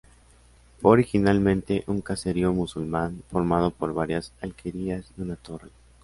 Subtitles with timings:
[0.81, 5.69] Fue originalmente un caserío musulmán, formado por varias alquerías y una torre.